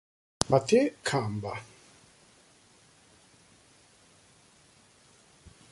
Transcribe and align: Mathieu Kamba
Mathieu 0.49 0.97
Kamba 1.03 1.61